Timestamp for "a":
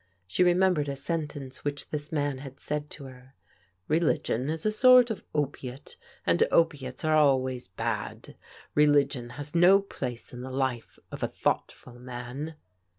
0.89-0.95, 4.65-4.71, 11.21-11.27